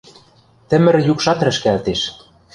Тӹмӹр 0.69 0.95
юкшат 1.11 1.39
рӹшкӓлтеш. 1.45 2.01